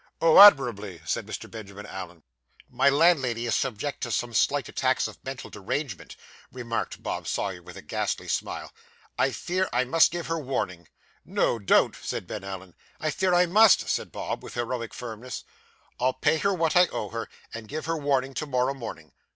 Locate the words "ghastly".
7.83-8.27